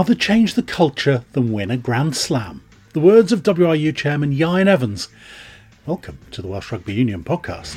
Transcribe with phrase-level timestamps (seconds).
[0.00, 2.62] rather change the culture than win a Grand Slam.
[2.94, 5.08] The words of WRU Chairman Ieuan Evans.
[5.84, 7.76] Welcome to the Welsh Rugby Union podcast.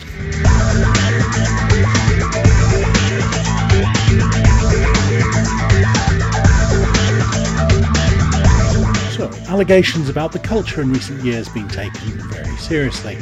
[9.17, 11.99] So, allegations about the culture in recent years being taken
[12.29, 13.17] very seriously.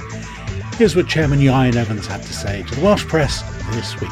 [0.76, 3.42] Here's what Chairman Ieuan Evans had to say to the Welsh press
[3.72, 4.12] this week.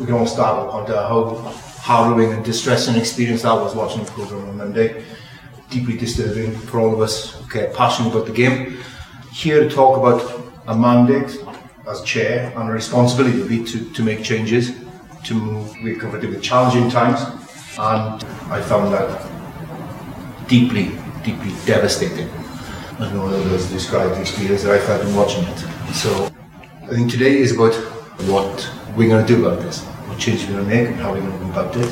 [0.00, 4.10] We can all start with how harrowing and distressing experience that I was watching the
[4.10, 5.04] programme on Monday.
[5.70, 8.78] Deeply disturbing for all of us care passionate about the game.
[9.32, 10.20] Here to talk about
[10.66, 11.38] a mandate
[11.86, 14.72] as chair and a responsibility to, to make changes,
[15.26, 17.20] to move, we're confronted with challenging times,
[17.78, 19.08] and I found that
[20.48, 20.90] deeply,
[21.22, 22.28] deeply devastating.
[22.98, 25.58] I don't know others described the experience that I felt in watching it.
[25.94, 26.10] So
[26.82, 27.74] I think today is about
[28.26, 29.86] what we're going to do about this,
[30.18, 31.90] changes we're going to make, and how we're going to go about it.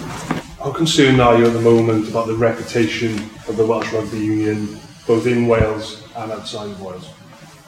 [0.59, 3.17] How concerned are you at the moment about the reputation
[3.49, 7.11] of the Welsh Rugby Union, both in Wales and outside of Wales?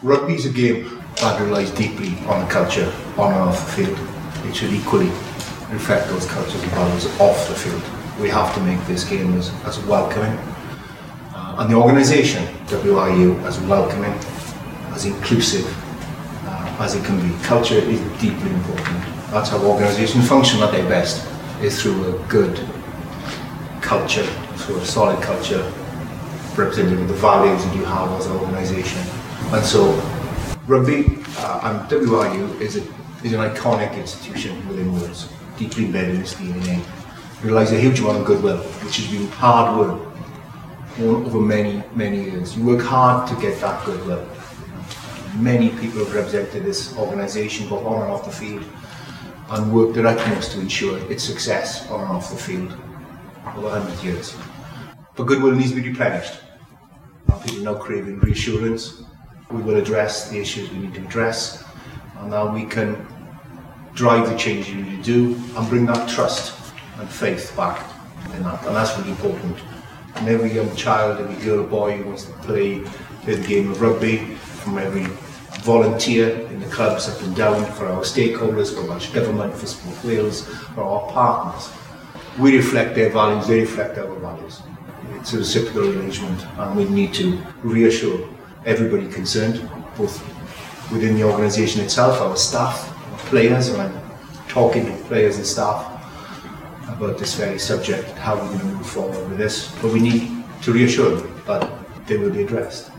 [0.02, 3.98] Rugby is a game that relies deeply on the culture on and off the field.
[4.46, 5.08] It should equally
[5.70, 7.82] reflect those cultures and values off the field.
[8.20, 10.38] We have to make this game as, as welcoming
[11.34, 14.12] uh, and the organisation, WRU, as welcoming,
[14.94, 15.66] as inclusive
[16.46, 17.44] uh, as it can be.
[17.44, 19.15] Culture is deeply important.
[19.36, 21.28] That's how organisations function at their best,
[21.60, 22.58] is through a good
[23.82, 24.24] culture,
[24.56, 25.60] through a solid culture,
[26.56, 29.02] representing the values that you have as an organisation.
[29.52, 29.92] And so,
[30.66, 32.80] rugby uh, and WRU is, a,
[33.22, 36.78] is an iconic institution within Wales, deeply embedded in its DNA.
[36.78, 40.00] It relies a huge amount on goodwill, which has been hard work
[40.98, 42.56] over many, many years.
[42.56, 44.26] You work hard to get that goodwill.
[45.36, 48.64] Many people have represented this organisation both on and off the field
[49.50, 52.72] and work their utmost to ensure its success on and off the field
[53.54, 54.36] over 100 years.
[55.14, 56.40] But goodwill needs to be replenished.
[57.30, 59.02] Our people now craving reassurance.
[59.50, 61.64] We will address the issues we need to address,
[62.18, 63.06] and now we can
[63.94, 67.88] drive the change we need to do and bring that trust and faith back
[68.34, 68.64] in that.
[68.66, 69.56] And that's really important.
[70.16, 72.78] And every young child, every girl or boy who wants to play
[73.24, 74.36] the game of rugby,
[74.66, 75.06] from every
[75.66, 80.04] volunteer in the clubs up and down, for our stakeholders, for Welsh Government, for Sport
[80.04, 81.72] Wales, for our partners.
[82.38, 84.62] We reflect their values, they reflect our values.
[85.18, 88.28] It's a reciprocal arrangement, and we need to reassure
[88.64, 90.22] everybody concerned, both
[90.92, 92.76] within the organisation itself, our staff,
[93.12, 93.94] our players, and I'm
[94.46, 95.92] talking to players and staff
[96.88, 99.74] about this very subject, how we're going to move forward with this.
[99.82, 101.68] But we need to reassure them that
[102.06, 102.92] they will be addressed.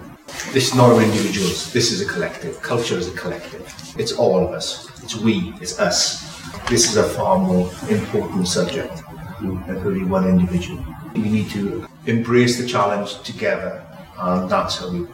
[0.54, 2.62] This is not about individuals, this is a collective.
[2.62, 3.62] Culture is a collective.
[3.98, 4.88] It's all of us.
[5.04, 6.40] It's we, it's us.
[6.70, 9.02] This is a far more important subject
[9.42, 10.84] than really one individual.
[11.14, 13.86] We need to embrace the challenge together,
[14.18, 15.06] and that's how we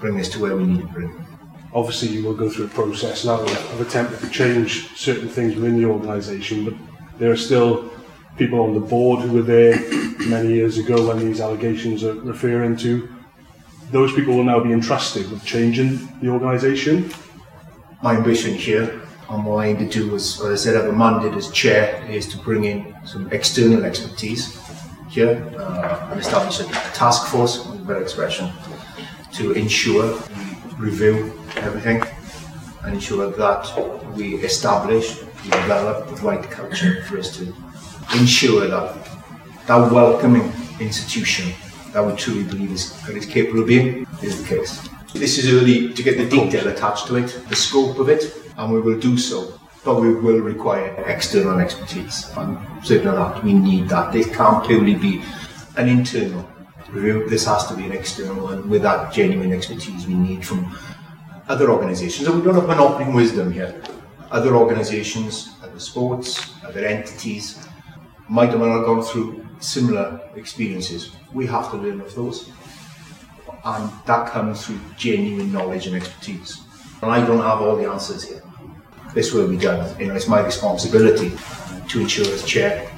[0.00, 1.16] bring this to where we need to bring it.
[1.72, 5.76] Obviously, you will go through a process now of attempting to change certain things within
[5.80, 6.74] the organisation, but
[7.18, 7.90] there are still
[8.36, 9.78] people on the board who were there
[10.28, 13.15] many years ago when these allegations are referring to.
[13.90, 17.12] Those people will now be entrusted with changing the organisation.
[18.02, 20.92] My ambition here and what I aim to do is, as I said, I have
[20.92, 24.60] a mandate as chair is to bring in some external expertise
[25.08, 26.64] here uh, and establish a,
[26.94, 28.50] task force, better expression,
[29.34, 30.18] to ensure
[30.78, 32.02] we review everything
[32.84, 37.52] and ensure that we establish, we develop the right culture for us to
[38.18, 38.96] ensure that
[39.66, 41.52] that welcoming institution
[41.96, 44.86] that we truly believe is, is capable of being is the case.
[45.14, 48.70] This is early to get the detail attached to it, the scope of it, and
[48.70, 49.58] we will do so.
[49.82, 52.30] But we will require external expertise.
[52.36, 53.42] I'm certain of that.
[53.42, 54.12] We need that.
[54.12, 55.22] This can't purely be
[55.78, 56.46] an internal
[56.90, 57.30] review.
[57.30, 60.76] This has to be an external one with that genuine expertise we need from
[61.48, 62.28] other organisations.
[62.28, 63.80] And we don't have monopoly wisdom here.
[64.30, 67.66] Other organisations, other sports, other entities
[68.28, 71.12] might have gone through similar experiences.
[71.32, 72.50] We have to learn of those.
[73.64, 76.62] And that comes through genuine knowledge and expertise.
[77.02, 78.42] And I don't have all the answers here.
[79.14, 79.98] This will be done.
[79.98, 81.32] You know, it's my responsibility
[81.88, 82.90] to ensure as chair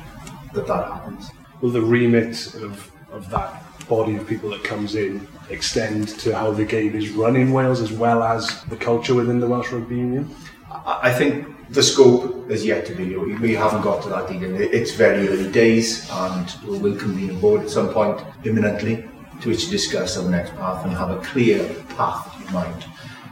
[0.53, 1.31] that that happens.
[1.61, 6.51] Will the remit of, of that body of people that comes in extend to how
[6.51, 9.97] the game is run in Wales as well as the culture within the Welsh Rugby
[9.97, 10.35] Union?
[10.71, 13.17] I think the scope is yet to be.
[13.17, 14.55] We haven't got to that detail.
[14.61, 19.09] It's very early days, and we will convene a board at some point imminently
[19.41, 22.85] to which to discuss our next path and have a clear path in mind.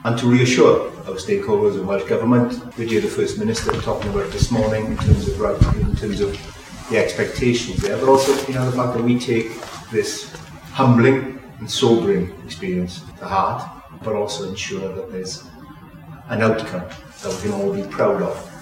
[0.05, 4.31] And to reassure our stakeholders and Welsh Government, we heard the First Minister talking about
[4.31, 6.31] this morning in terms of right, in terms of
[6.91, 9.49] the expectations there, but also you know the fact that we take
[9.91, 10.33] this
[10.71, 13.69] humbling and sobering experience to heart,
[14.05, 15.45] but also ensure that there's
[16.29, 16.87] an outcome
[17.23, 18.56] that we can all be proud of.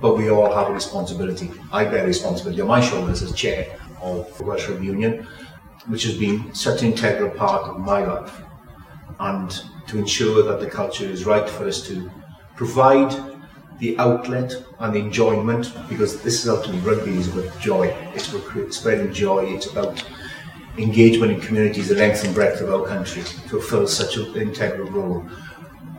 [0.00, 1.50] But we all have a responsibility.
[1.72, 5.26] I bear responsibility on my shoulders as chair of the Welsh Rugby Union,
[5.86, 8.42] which has been such an integral part of my life.
[9.20, 9.50] And
[9.86, 12.10] to ensure that the culture is right for us to
[12.56, 13.14] provide
[13.78, 17.86] the outlet and the enjoyment, because this is ultimately rugby is about joy.
[18.14, 19.46] It's about spreading joy.
[19.46, 20.04] It's about
[20.78, 24.90] engagement in communities the length and breadth of our country to fulfill such an integral
[24.90, 25.24] role.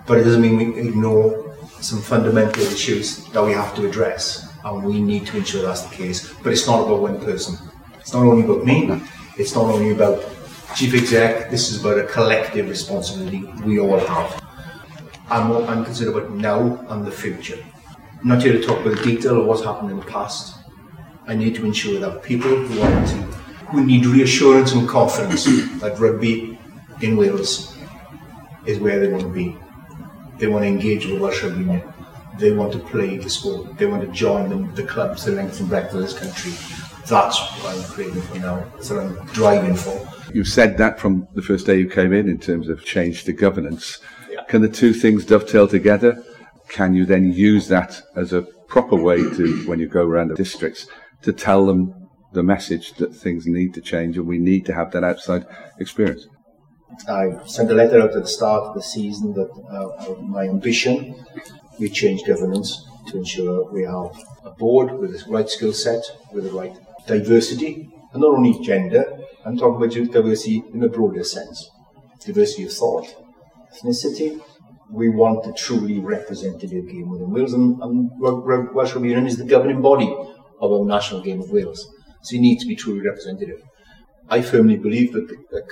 [0.06, 1.45] But it doesn't mean we ignore
[1.86, 5.96] some fundamental issues that we have to address, and we need to ensure that's the
[5.96, 6.34] case.
[6.42, 7.58] But it's not about one person.
[8.00, 9.02] It's not only about me.
[9.38, 10.24] It's not only about
[10.76, 11.52] chief exec.
[11.52, 14.44] This is about a collective responsibility we all have.
[15.30, 17.64] I'm, I'm concerned about now and the future.
[18.22, 20.58] I'm not here to talk about the detail of what's happened in the past.
[21.28, 23.16] I need to ensure that people who want to,
[23.72, 25.46] who need reassurance and confidence
[25.82, 26.58] that rugby
[27.02, 27.76] in Wales
[28.66, 29.58] is where they want to be.
[30.38, 31.94] They want to engage with Welsh Rugby Union.
[32.38, 33.78] They want to play the sport.
[33.78, 36.52] They want to join the, the clubs, the length and breadth of this country.
[37.08, 38.66] That's what I'm creating for now.
[38.76, 40.08] That's what I'm driving for.
[40.34, 43.32] You've said that from the first day you came in, in terms of change to
[43.32, 44.00] governance.
[44.30, 44.44] Yeah.
[44.50, 46.22] Can the two things dovetail together?
[46.68, 50.36] Can you then use that as a proper way to, when you go around the
[50.36, 50.88] districts,
[51.22, 51.94] to tell them
[52.34, 55.46] the message that things need to change and we need to have that outside
[55.80, 56.28] experience?
[57.08, 61.16] I sent a letter out at the start of the season that uh, my ambition
[61.80, 64.12] we change governance to ensure we have
[64.44, 66.04] a board with the right skill set,
[66.34, 66.76] with the right
[67.08, 69.04] diversity, and not only gender,
[69.46, 71.70] I'm talking about diversity in a broader sense.
[72.26, 73.08] Diversity of thought,
[73.74, 74.42] ethnicity.
[74.92, 79.44] We want a truly representative game of Wales, and, and Welsh Rugby Union is the
[79.44, 80.16] governing body
[80.62, 81.88] of our national game of Wales.
[82.22, 83.62] So you need to be truly representative.
[84.30, 85.64] I firmly believe that the, the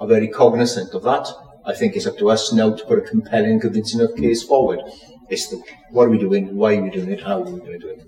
[0.00, 1.28] are very cognizant of that.
[1.64, 4.80] I think it's up to us now to put a compelling, convincing enough case forward.
[5.28, 7.72] It's the what are we doing, why are we doing it, how are we going
[7.72, 8.02] to do it.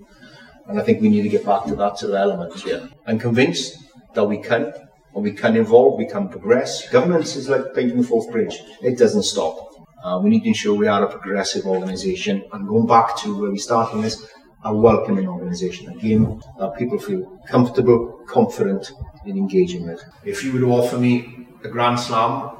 [0.67, 2.65] And I think we need to get back to that sort of element.
[2.65, 2.87] Yeah.
[3.05, 3.77] I'm convinced
[4.15, 4.73] that we can,
[5.13, 6.89] and we can evolve, we can progress.
[6.89, 8.57] Governance is like painting the Forth Bridge.
[8.81, 9.69] It doesn't stop.
[10.03, 12.43] Uh, we need to ensure we are a progressive organisation.
[12.51, 14.25] And going back to where we started this,
[14.65, 18.91] a welcoming organisation, a game that people feel comfortable, confident
[19.25, 20.03] in engaging with.
[20.23, 22.51] If you were to offer me a Grand Slam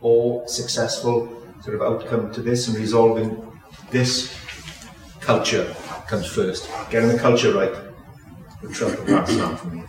[0.00, 1.28] or successful
[1.62, 3.28] sort of outcome to this and resolving
[3.90, 4.34] this
[5.20, 5.74] culture
[6.06, 6.68] comes first.
[6.90, 7.74] Getting the culture right
[8.62, 9.84] would trump a Grand Slam for me.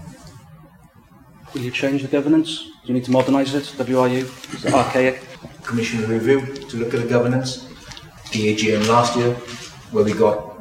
[1.54, 2.64] Will you change the governance?
[2.64, 3.64] Do you need to modernise it?
[3.78, 4.24] WRU?
[4.56, 5.22] Is it archaic?
[5.64, 7.68] Commission review to look at the governance.
[8.32, 9.34] The AGM last year,
[9.92, 10.56] where we got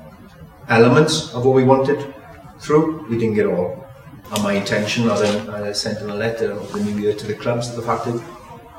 [0.68, 2.12] elements of what we wanted
[2.58, 3.86] through, we didn't get all.
[4.32, 7.34] And my intention, as I, sent in a letter of the new year to the
[7.34, 8.22] clubs, the fact that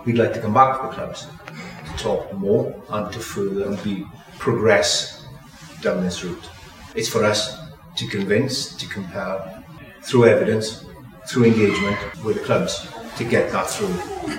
[0.06, 1.28] we'd like to come back to the clubs
[1.86, 4.06] to talk more and to further and be
[4.40, 5.26] progress
[5.82, 6.50] down this route.
[6.96, 7.58] It's for us
[7.98, 9.64] to convince, to compel
[10.04, 10.86] through evidence,
[11.28, 12.88] through engagement with the clubs
[13.18, 13.94] to get that through.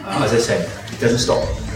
[0.05, 1.72] Uh, as I said, it doesn't stop.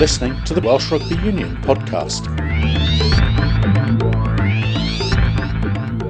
[0.00, 2.26] Listening to the Welsh Rugby Union podcast.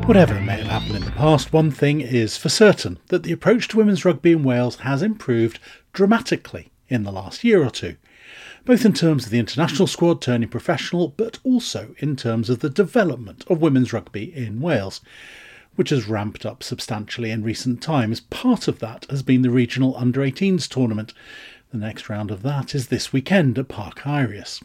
[0.06, 3.66] Whatever may have happened in the past, one thing is for certain that the approach
[3.66, 5.58] to women's rugby in Wales has improved
[5.92, 7.96] dramatically in the last year or two,
[8.64, 12.70] both in terms of the international squad turning professional, but also in terms of the
[12.70, 15.00] development of women's rugby in Wales,
[15.74, 18.20] which has ramped up substantially in recent times.
[18.20, 21.12] Part of that has been the regional under 18s tournament.
[21.70, 24.60] The next round of that is this weekend at Parc Eirias.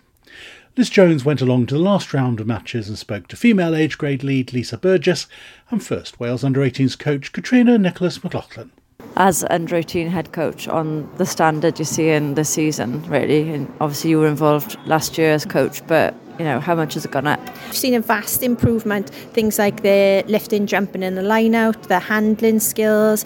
[0.76, 4.00] Liz Jones went along to the last round of matches and spoke to female age
[4.00, 5.28] grade lead Lisa Burgess
[5.70, 8.72] and first Wales under 18s coach Catrina Nicholas McLaughlin.
[9.18, 13.72] As under 18 head coach on the standard you see in this season, really, and
[13.80, 17.12] obviously you were involved last year as coach, but you know, how much has it
[17.12, 17.40] gone up?
[17.66, 22.00] We've seen a vast improvement, things like the lifting, jumping in the line out, the
[22.00, 23.26] handling skills,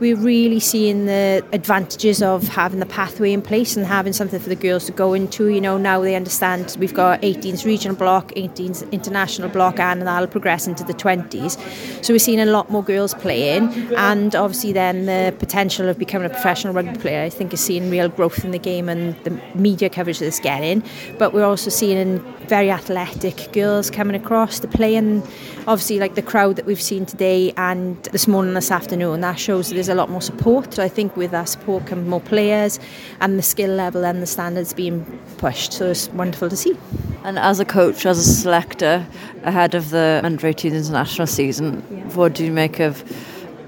[0.00, 4.48] we're really seeing the advantages of having the pathway in place and having something for
[4.48, 5.48] the girls to go into.
[5.48, 10.26] You know, now they understand we've got 18s regional block, 18s international block, and that'll
[10.26, 12.04] progress into the 20s.
[12.04, 16.26] So we're seeing a lot more girls playing, and obviously then the potential of becoming
[16.26, 19.38] a professional rugby player, I think, is seeing real growth in the game and the
[19.54, 20.82] media coverage that it's getting.
[21.18, 25.22] But we're also seeing very athletic girls coming across to play, and
[25.66, 29.38] obviously like the crowd that we've seen today and this morning, and this afternoon, that
[29.38, 30.78] shows that there's a lot more support.
[30.78, 32.78] I think with that support come more players
[33.20, 35.04] and the skill level and the standards being
[35.38, 35.72] pushed.
[35.72, 36.76] So it's wonderful to see.
[37.24, 39.06] And as a coach, as a selector,
[39.42, 42.04] ahead of the under 18 international season, yeah.
[42.14, 43.04] what do you make of?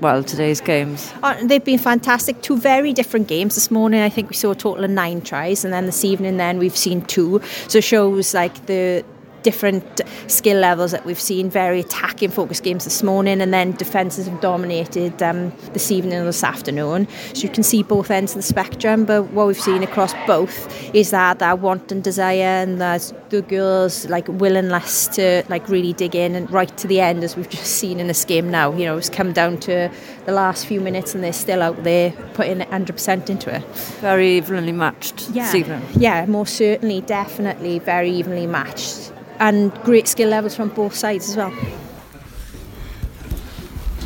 [0.03, 1.13] well today's games?
[1.23, 2.43] Uh, they've been fantastic.
[2.43, 4.03] Two very different games this morning.
[4.03, 6.77] I think we saw a total of nine tries, and then this evening, then we've
[6.77, 7.41] seen two.
[7.69, 9.05] So it shows like the
[9.43, 14.27] different skill levels that we've seen, very attacking focus games this morning, and then defences
[14.27, 17.07] have dominated um, this evening and this afternoon.
[17.35, 20.95] So you can see both ends of the spectrum, but what we've seen across both
[20.95, 25.93] is that that want and desire, and that the girls like willingness to like really
[25.93, 28.73] dig in and right to the end, as we've just seen in this game now.
[28.73, 29.91] You know, it's come down to
[30.27, 33.63] the last few minutes, and they're still out there putting 100% into it.
[34.01, 35.55] Very evenly matched yeah.
[35.55, 35.83] evening.
[35.95, 41.37] Yeah, most certainly, definitely very evenly matched and great skill levels from both sides as
[41.37, 41.53] well.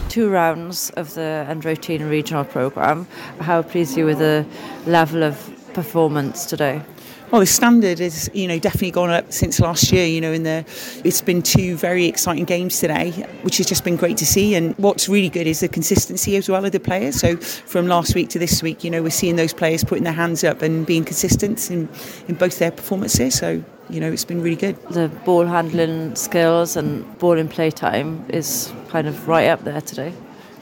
[0.08, 3.06] Two rounds of the under 18 regional programme.
[3.40, 4.46] How pleased are you with the
[4.86, 5.36] level of
[5.74, 6.80] performance today?
[7.30, 10.06] Well, the standard is, you know, definitely gone up since last year.
[10.06, 10.64] You know, in the
[11.04, 13.10] it's been two very exciting games today,
[13.42, 14.54] which has just been great to see.
[14.54, 17.16] And what's really good is the consistency as well of the players.
[17.16, 20.14] So from last week to this week, you know, we're seeing those players putting their
[20.14, 21.90] hands up and being consistent in
[22.26, 23.34] in both their performances.
[23.34, 24.76] So you know, it's been really good.
[24.90, 29.80] The ball handling skills and ball in play time is kind of right up there
[29.80, 30.12] today.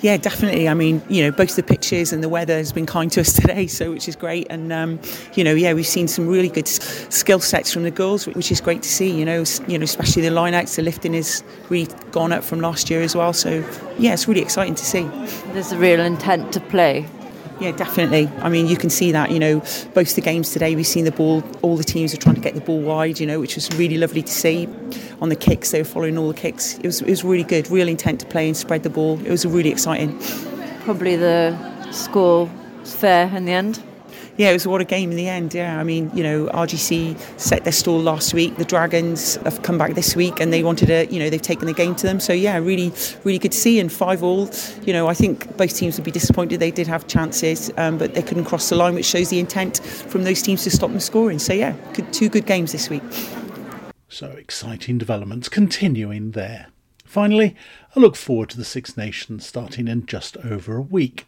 [0.00, 0.69] Yeah, definitely.
[0.69, 3.33] I mean, you know, both the pitches and the weather has been kind to us
[3.40, 4.47] today, so which is great.
[4.50, 5.00] And um,
[5.35, 8.61] you know, yeah, we've seen some really good skill sets from the girls, which is
[8.61, 9.11] great to see.
[9.11, 12.90] You know, you know, especially the lineouts, the lifting has really gone up from last
[12.90, 13.33] year as well.
[13.33, 13.64] So
[13.99, 15.04] yeah, it's really exciting to see.
[15.54, 17.07] There's a real intent to play
[17.61, 18.28] yeah, definitely.
[18.38, 19.61] I mean, you can see that, you know,
[19.94, 22.54] both the games today, we've seen the ball, all the teams are trying to get
[22.54, 24.68] the ball wide, you know, which was really lovely to see.
[25.20, 26.78] On the kicks, they were following all the kicks.
[26.78, 29.20] It was, it was really good, real intent to play and spread the ball.
[29.25, 30.18] It was really exciting.
[30.80, 31.56] Probably the
[31.92, 32.50] score
[32.84, 33.82] fair in the end
[34.37, 35.55] yeah, it was what a game in the end.
[35.55, 38.57] Yeah, I mean, you know, RGC set their stall last week.
[38.57, 41.67] The Dragons have come back this week, and they wanted to, you know, they've taken
[41.67, 42.19] the game to them.
[42.19, 43.79] So yeah, really, really good to see.
[43.79, 44.50] And five all,
[44.85, 46.59] you know, I think both teams would be disappointed.
[46.59, 49.79] They did have chances, um, but they couldn't cross the line, which shows the intent
[49.79, 51.38] from those teams to stop them scoring.
[51.38, 53.03] So yeah, good, two good games this week.
[54.09, 56.69] So exciting developments continuing there.
[57.05, 57.55] Finally,
[57.95, 61.26] I look forward to the Six Nations starting in just over a week.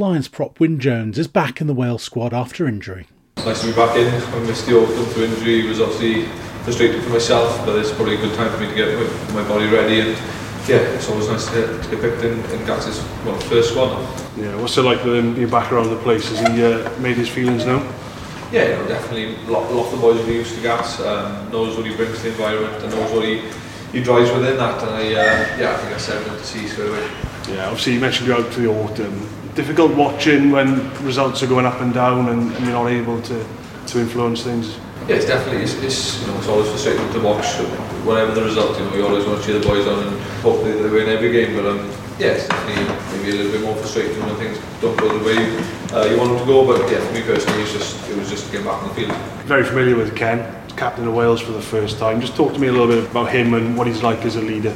[0.00, 3.06] Lions prop Wyn Jones is back in the Wales squad after injury.
[3.36, 4.08] Nice to be back in.
[4.08, 5.66] I missed the autumn through injury.
[5.66, 6.24] It was obviously
[6.64, 9.46] frustrating for myself, but it's probably a good time for me to get my, my
[9.46, 10.00] body ready.
[10.00, 10.08] And
[10.66, 14.00] yeah, it's always nice to get, to get picked in, in Gats's well, first squad.
[14.38, 16.30] Yeah, what's it like with him being back around the place?
[16.30, 17.86] Has he uh, made his feelings known?
[18.50, 19.34] Yeah, you know, definitely.
[19.34, 21.94] A lot, a lot of the boys are used to Gats, um, knows what he
[21.94, 23.42] brings to the environment, and knows what he,
[23.92, 24.82] he drives within that.
[24.82, 27.10] And I, uh, yeah, I think that's evident to see straight away.
[27.50, 29.28] Yeah, obviously you mentioned you're out for the autumn
[29.60, 33.46] difficult watching when results are going up and down and, and you're not able to,
[33.86, 34.78] to influence things?
[35.06, 37.44] Yeah, it's definitely, it's, it's, you know, it's always frustrating to watch
[38.08, 40.72] whatever the result, you know, you always want to cheer the boys on and hopefully
[40.72, 41.78] they win every game, but um,
[42.18, 45.36] yeah, it's definitely maybe a little bit more frustrating when things don't go the way
[45.92, 48.30] uh, you want them to go, but yeah, for me personally, it's just, it was
[48.30, 49.12] just to get back on the field.
[49.44, 50.40] Very familiar with Ken,
[50.74, 52.18] captain of Wales for the first time.
[52.18, 54.40] Just talk to me a little bit about him and what he's like as a
[54.40, 54.74] leader.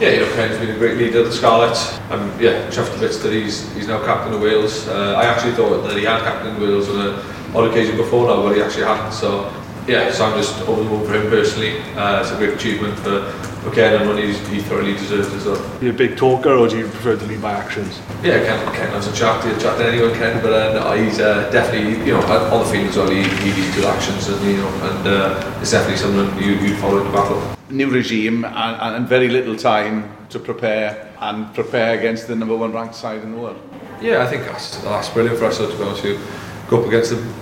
[0.00, 1.98] Yeah, you know, Ken's been a great leader of the Scarlets.
[2.08, 4.88] I'm yeah, chuffed to bits that he's he's now captain of Wales.
[4.88, 7.22] Uh, I actually thought that he had captain Wales on a
[7.54, 9.12] on occasion before now, but he actually hadn't.
[9.12, 9.52] So
[9.86, 11.80] yeah, so I'm just over the moon for him personally.
[11.96, 13.30] Uh, it's a great achievement for,
[13.60, 15.60] for Ken and one he's, he thoroughly deserves as well.
[15.60, 17.98] Are you a big talker or do you prefer to lead by actions?
[18.22, 21.18] Yeah, Ken, Ken has a chat, he'll chat to anyone Ken, but uh, no, he's
[21.18, 24.44] uh, definitely, you know, on the field as well, he, he leads with actions and,
[24.46, 27.59] you know, and uh, it's definitely something you, you'd follow in the battle.
[27.70, 32.72] New regime and, and very little time to prepare and prepare against the number one
[32.72, 33.60] ranked side in the world.
[34.00, 36.26] Yeah, I think that's, that's brilliant for us to be honest with you.
[36.68, 37.32] Go up against the,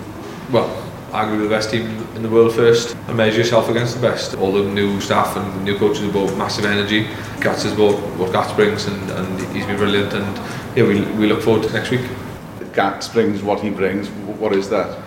[0.51, 0.67] well,
[1.11, 4.35] arguably the best team in the world first and measure yourself against the best.
[4.35, 7.07] All the new staff and new coaches have brought massive energy.
[7.41, 10.37] Gats has brought what Gats brings and, and he's been brilliant and
[10.77, 12.07] yeah, we, we look forward to next week.
[12.73, 14.09] Gats brings what he brings.
[14.09, 14.99] What is that?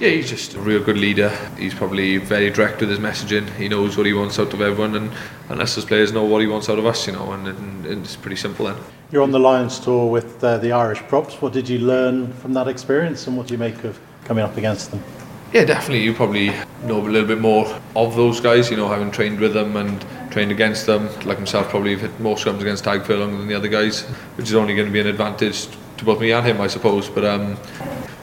[0.00, 1.28] Yeah, he's just a real good leader.
[1.58, 3.50] He's probably very direct with his messaging.
[3.56, 6.40] He knows what he wants out of everyone, and and unless his players know what
[6.40, 8.76] he wants out of us, you know, and, and, and it's pretty simple then.
[9.12, 11.42] You're on the Lions tour with uh, the Irish props.
[11.42, 14.56] What did you learn from that experience, and what do you make of coming up
[14.56, 15.04] against them?
[15.52, 16.02] Yeah, definitely.
[16.02, 16.50] You probably
[16.84, 20.02] know a little bit more of those guys, you know, having trained with them and
[20.30, 21.08] trained against them.
[21.26, 24.04] Like himself, probably have hit more scrums against Tadhg Furlong than the other guys,
[24.36, 25.66] which is only going to be an advantage
[25.98, 27.10] to both me and him, I suppose.
[27.10, 27.58] But um,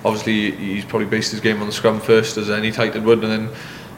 [0.08, 3.24] obviously, he's probably based his game on the scrum first, as any tight end would,
[3.24, 3.50] and then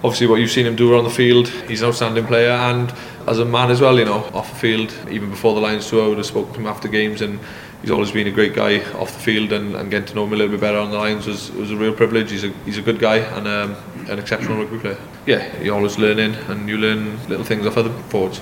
[0.04, 2.94] obviously what you've seen him do on the field, he's an outstanding player and
[3.28, 6.06] as a man as well, you know, off the field, even before the Lions tour,
[6.06, 7.40] I would have spoken to him after games and
[7.82, 10.34] he's always been a great guy off the field and, and getting to know him
[10.34, 12.32] a little bit better on the Lions was, was a real privilege.
[12.32, 13.76] He's a, he's a good guy and um,
[14.10, 14.98] an exceptional rugby player.
[15.26, 18.42] Yeah, you're always learning and you learn little things off other forwards.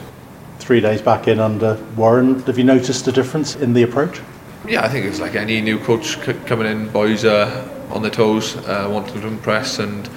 [0.60, 4.22] Three days back in under Warren, have you noticed a difference in the approach?
[4.68, 7.48] Yeah, I think it's like any new coach c- coming in, boys are
[7.90, 10.10] on their toes, uh, wanting to impress and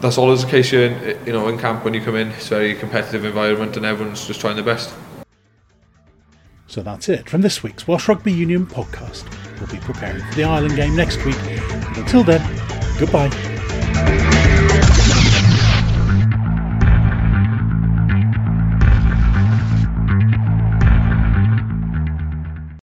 [0.00, 2.28] that's always the case in, you know, in camp when you come in.
[2.28, 4.94] It's a very competitive environment and everyone's just trying their best.
[6.66, 9.24] So that's it from this week's Welsh Rugby Union podcast.
[9.58, 11.38] We'll be preparing for the Ireland game next week.
[11.96, 12.42] Until then,
[12.98, 13.30] goodbye.